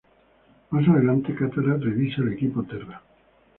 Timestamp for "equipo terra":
2.33-3.03